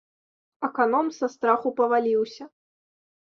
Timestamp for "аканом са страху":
0.67-1.73